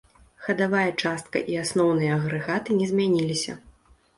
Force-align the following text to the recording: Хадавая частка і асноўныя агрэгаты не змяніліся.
Хадавая 0.45 0.85
частка 1.03 1.37
і 1.53 1.59
асноўныя 1.65 2.15
агрэгаты 2.19 2.81
не 2.81 2.89
змяніліся. 2.93 3.59